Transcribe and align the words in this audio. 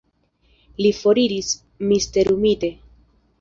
Li 0.85 0.91
foriris, 0.99 1.51
misterumite. 1.93 2.73